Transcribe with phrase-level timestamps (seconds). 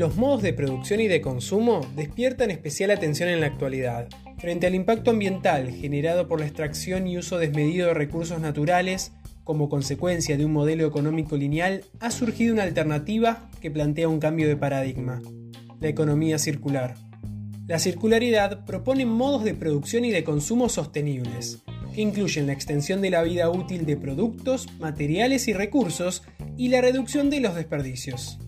[0.00, 4.08] Los modos de producción y de consumo despiertan especial atención en la actualidad.
[4.38, 9.12] Frente al impacto ambiental generado por la extracción y uso desmedido de recursos naturales,
[9.44, 14.48] como consecuencia de un modelo económico lineal, ha surgido una alternativa que plantea un cambio
[14.48, 15.20] de paradigma,
[15.80, 16.94] la economía circular.
[17.66, 21.62] La circularidad propone modos de producción y de consumo sostenibles,
[21.94, 26.22] que incluyen la extensión de la vida útil de productos, materiales y recursos
[26.56, 28.38] y la reducción de los desperdicios.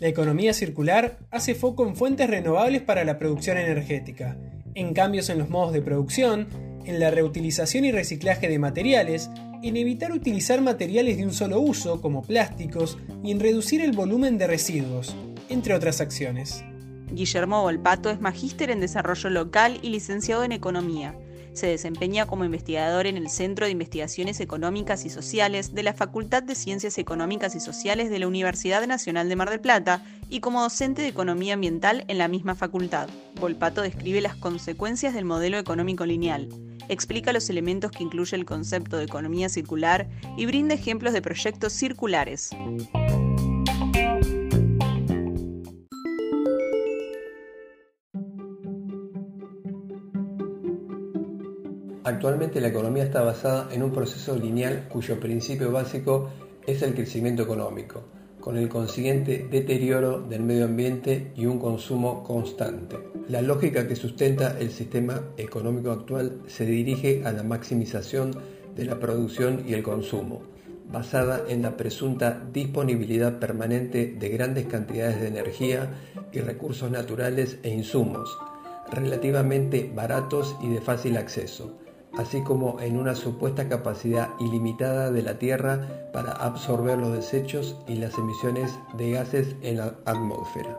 [0.00, 4.36] La economía circular hace foco en fuentes renovables para la producción energética,
[4.74, 6.46] en cambios en los modos de producción,
[6.84, 9.28] en la reutilización y reciclaje de materiales,
[9.60, 14.38] en evitar utilizar materiales de un solo uso como plásticos y en reducir el volumen
[14.38, 15.16] de residuos,
[15.48, 16.62] entre otras acciones.
[17.10, 21.18] Guillermo Volpato es magíster en desarrollo local y licenciado en economía.
[21.58, 26.40] Se desempeña como investigador en el Centro de Investigaciones Económicas y Sociales de la Facultad
[26.40, 30.62] de Ciencias Económicas y Sociales de la Universidad Nacional de Mar del Plata y como
[30.62, 33.08] docente de Economía Ambiental en la misma facultad.
[33.40, 36.48] Volpato describe las consecuencias del modelo económico lineal,
[36.88, 41.72] explica los elementos que incluye el concepto de economía circular y brinda ejemplos de proyectos
[41.72, 42.50] circulares.
[52.08, 56.30] Actualmente la economía está basada en un proceso lineal cuyo principio básico
[56.66, 58.02] es el crecimiento económico,
[58.40, 62.96] con el consiguiente deterioro del medio ambiente y un consumo constante.
[63.28, 68.30] La lógica que sustenta el sistema económico actual se dirige a la maximización
[68.74, 70.40] de la producción y el consumo,
[70.90, 75.90] basada en la presunta disponibilidad permanente de grandes cantidades de energía
[76.32, 78.34] y recursos naturales e insumos,
[78.90, 81.76] relativamente baratos y de fácil acceso
[82.18, 87.94] así como en una supuesta capacidad ilimitada de la Tierra para absorber los desechos y
[87.94, 90.78] las emisiones de gases en la atmósfera.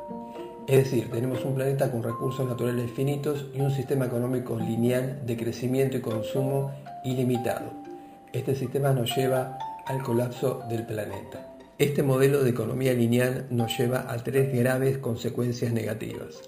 [0.68, 5.38] Es decir, tenemos un planeta con recursos naturales finitos y un sistema económico lineal de
[5.38, 6.72] crecimiento y consumo
[7.06, 7.72] ilimitado.
[8.34, 9.58] Este sistema nos lleva
[9.88, 11.56] al colapso del planeta.
[11.78, 16.42] Este modelo de economía lineal nos lleva a tres graves consecuencias negativas.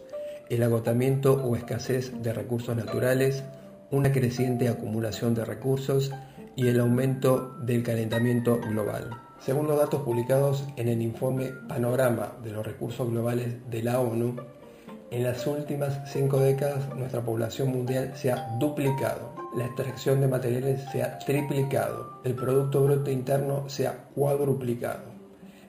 [0.49, 3.41] El agotamiento o escasez de recursos naturales,
[3.91, 6.11] una creciente acumulación de recursos
[6.55, 9.09] y el aumento del calentamiento global.
[9.39, 14.35] Según los datos publicados en el informe Panorama de los Recursos Globales de la ONU,
[15.09, 20.81] en las últimas cinco décadas nuestra población mundial se ha duplicado, la extracción de materiales
[20.91, 25.03] se ha triplicado, el Producto Bruto Interno se ha cuadruplicado,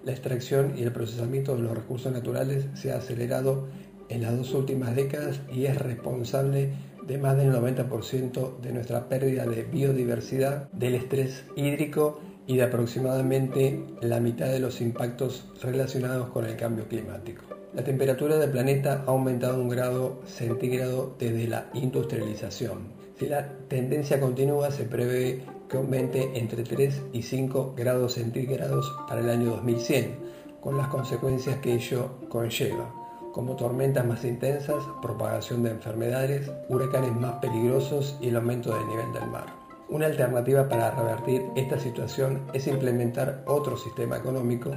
[0.05, 3.67] la extracción y el procesamiento de los recursos naturales se ha acelerado
[4.09, 6.73] en las dos últimas décadas y es responsable
[7.07, 13.85] de más del 90% de nuestra pérdida de biodiversidad, del estrés hídrico y de aproximadamente
[14.01, 17.43] la mitad de los impactos relacionados con el cambio climático.
[17.75, 22.93] La temperatura del planeta ha aumentado un grado centígrado desde la industrialización.
[23.19, 29.23] Si la tendencia continúa, se prevé que aumente entre 3 y 5 grados centígrados para
[29.23, 30.17] el año 2100,
[30.61, 33.02] con las consecuencias que ello conlleva
[33.33, 39.13] como tormentas más intensas, propagación de enfermedades, huracanes más peligrosos y el aumento del nivel
[39.13, 39.47] del mar.
[39.89, 44.71] Una alternativa para revertir esta situación es implementar otro sistema económico,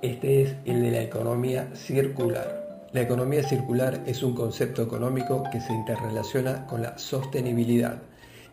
[0.00, 2.88] este es el de la economía circular.
[2.92, 7.98] La economía circular es un concepto económico que se interrelaciona con la sostenibilidad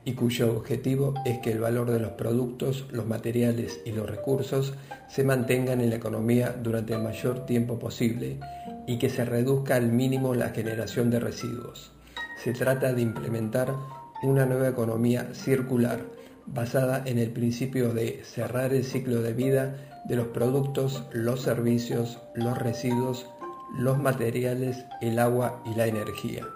[0.03, 4.73] y cuyo objetivo es que el valor de los productos, los materiales y los recursos
[5.07, 8.39] se mantengan en la economía durante el mayor tiempo posible
[8.87, 11.91] y que se reduzca al mínimo la generación de residuos.
[12.43, 13.75] Se trata de implementar
[14.23, 15.99] una nueva economía circular
[16.45, 22.19] basada en el principio de cerrar el ciclo de vida de los productos, los servicios,
[22.35, 23.27] los residuos,
[23.77, 26.47] los materiales, el agua y la energía.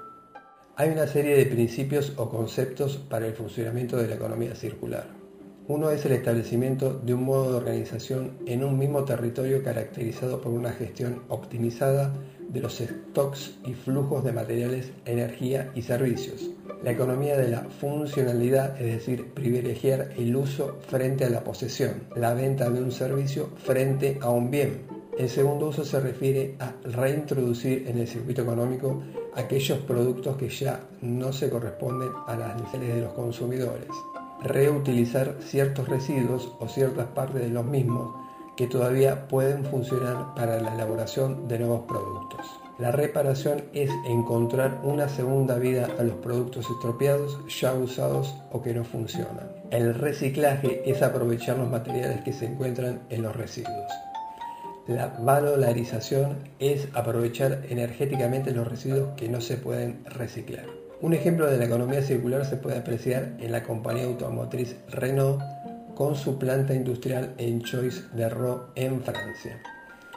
[0.75, 5.25] Hay una serie de principios o conceptos para el funcionamiento de la economía circular.
[5.67, 10.51] Uno es el establecimiento de un modo de organización en un mismo territorio caracterizado por
[10.51, 12.13] una gestión optimizada
[12.50, 16.51] de los stocks y flujos de materiales, energía y servicios.
[16.83, 22.35] La economía de la funcionalidad, es decir, privilegiar el uso frente a la posesión, la
[22.35, 24.83] venta de un servicio frente a un bien.
[25.18, 29.01] El segundo uso se refiere a reintroducir en el circuito económico
[29.33, 33.88] aquellos productos que ya no se corresponden a las necesidades de los consumidores,
[34.41, 38.15] reutilizar ciertos residuos o ciertas partes de los mismos
[38.55, 42.45] que todavía pueden funcionar para la elaboración de nuevos productos.
[42.77, 48.73] La reparación es encontrar una segunda vida a los productos estropeados, ya usados o que
[48.73, 49.49] no funcionan.
[49.71, 53.91] El reciclaje es aprovechar los materiales que se encuentran en los residuos.
[54.87, 60.84] La valorización es aprovechar energéticamente los residuos que no se pueden reciclar.
[61.01, 65.42] Un ejemplo de la economía circular se puede apreciar en la compañía automotriz Renault
[65.95, 69.62] con su planta industrial en Choice de Ro en Francia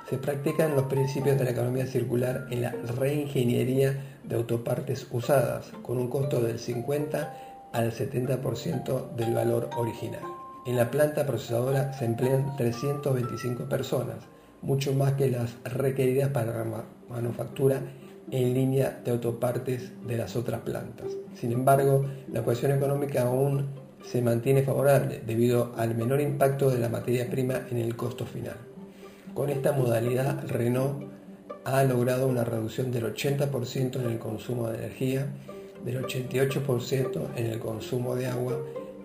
[0.08, 3.94] se practican los principios de la economía circular en la reingeniería
[4.25, 7.34] de autopartes usadas, con un costo del 50
[7.75, 10.22] al 70% del valor original.
[10.66, 14.16] En la planta procesadora se emplean 325 personas,
[14.62, 17.82] mucho más que las requeridas para la manufactura
[18.30, 21.08] en línea de autopartes de las otras plantas.
[21.34, 23.66] Sin embargo, la ecuación económica aún
[24.02, 28.56] se mantiene favorable debido al menor impacto de la materia prima en el costo final.
[29.34, 31.04] Con esta modalidad, Renault
[31.64, 35.26] ha logrado una reducción del 80% en el consumo de energía,
[35.84, 38.58] del 88% en el consumo de agua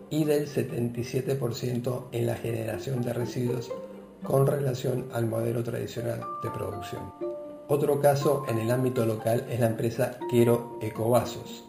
[0.10, 3.72] y del 77% en la generación de residuos
[4.24, 7.33] con relación al modelo tradicional de producción.
[7.70, 11.64] Otro caso en el ámbito local es la empresa Quiero Ecovasos.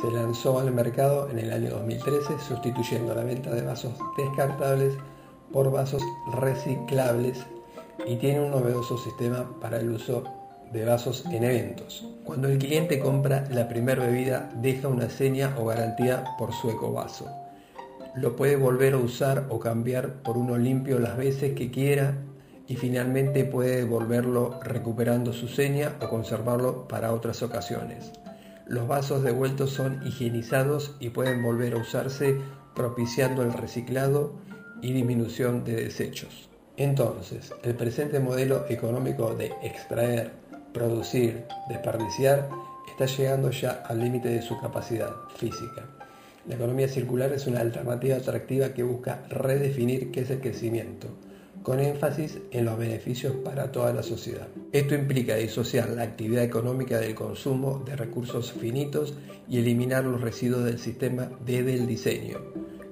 [0.00, 4.94] Se lanzó al mercado en el año 2013 sustituyendo la venta de vasos descartables
[5.52, 6.02] por vasos
[6.32, 7.44] reciclables
[8.06, 10.22] y tiene un novedoso sistema para el uso
[10.72, 12.06] de vasos en eventos.
[12.24, 17.28] Cuando el cliente compra la primera bebida, deja una seña o garantía por su ecovaso.
[18.14, 22.14] Lo puede volver a usar o cambiar por uno limpio las veces que quiera
[22.68, 28.12] y finalmente puede devolverlo recuperando su seña o conservarlo para otras ocasiones.
[28.66, 32.36] Los vasos devueltos son higienizados y pueden volver a usarse
[32.74, 34.34] propiciando el reciclado
[34.80, 36.48] y disminución de desechos.
[36.76, 40.32] Entonces, el presente modelo económico de extraer,
[40.72, 42.48] producir, desperdiciar
[42.90, 45.84] está llegando ya al límite de su capacidad física.
[46.46, 51.08] La economía circular es una alternativa atractiva que busca redefinir qué es el crecimiento,
[51.62, 54.48] con énfasis en los beneficios para toda la sociedad.
[54.72, 59.14] Esto implica disociar la actividad económica del consumo de recursos finitos
[59.48, 62.38] y eliminar los residuos del sistema desde el diseño,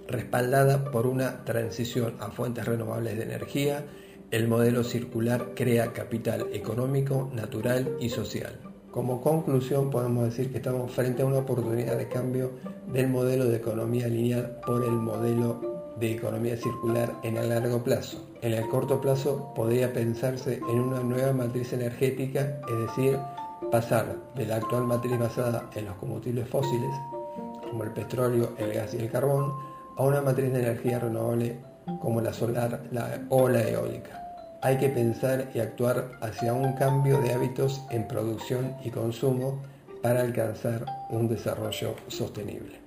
[0.07, 3.85] respaldada por una transición a fuentes renovables de energía,
[4.31, 8.61] el modelo circular crea capital económico, natural y social.
[8.93, 12.53] Como conclusión podemos decir que estamos frente a una oportunidad de cambio
[12.93, 18.26] del modelo de economía lineal por el modelo de economía circular en el largo plazo.
[18.43, 23.19] En el corto plazo podría pensarse en una nueva matriz energética, es decir,
[23.70, 26.91] pasar de la actual matriz basada en los combustibles fósiles,
[27.69, 29.52] como el petróleo, el gas y el carbón,
[29.97, 31.61] a una matriz de energía renovable
[32.00, 32.81] como la solar
[33.29, 34.17] o la eólica.
[34.62, 39.62] Hay que pensar y actuar hacia un cambio de hábitos en producción y consumo
[40.02, 42.80] para alcanzar un desarrollo sostenible.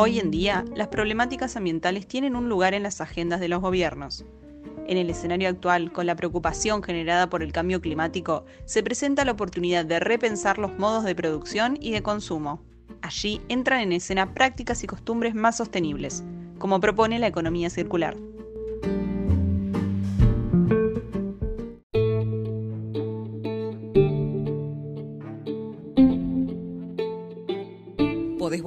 [0.00, 4.24] Hoy en día, las problemáticas ambientales tienen un lugar en las agendas de los gobiernos.
[4.86, 9.32] En el escenario actual, con la preocupación generada por el cambio climático, se presenta la
[9.32, 12.62] oportunidad de repensar los modos de producción y de consumo.
[13.02, 16.22] Allí entran en escena prácticas y costumbres más sostenibles,
[16.60, 18.16] como propone la economía circular.